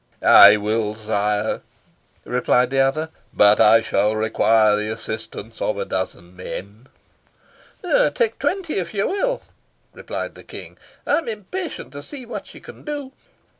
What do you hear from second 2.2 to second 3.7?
replied the other. "But